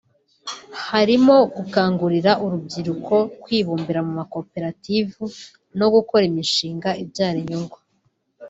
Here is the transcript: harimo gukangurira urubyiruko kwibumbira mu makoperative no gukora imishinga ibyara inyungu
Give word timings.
harimo 0.89 1.35
gukangurira 1.55 2.31
urubyiruko 2.45 3.15
kwibumbira 3.41 3.99
mu 4.07 4.11
makoperative 4.19 5.15
no 5.79 5.87
gukora 5.93 6.23
imishinga 6.31 6.89
ibyara 7.03 7.37
inyungu 7.43 7.77